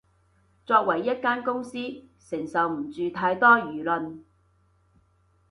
[0.65, 1.77] 作為一間公司，
[2.19, 4.23] 承受唔住太多輿論